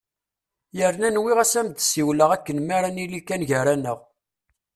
[0.77, 3.99] Yerna nwiɣ-as ad am-d-siwileɣ akken mi ara nili kan gar-aneɣ!